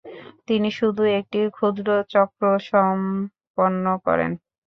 [0.47, 4.31] তিনি শুধু একটি ক্ষুদ্র চক্র সম্পন্ন করেন।